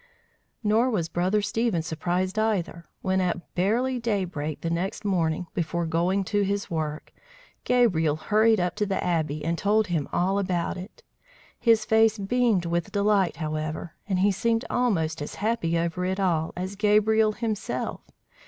[0.63, 6.23] Nor was Brother Stephen surprised either, when, at barely daybreak the next morning, before going
[6.23, 7.13] to his work,
[7.65, 11.03] Gabriel hurried up to the Abbey and told him all about it.
[11.59, 16.51] His face beamed with delight, however, and he seemed almost as happy over it all
[16.57, 18.01] as Gabriel himself.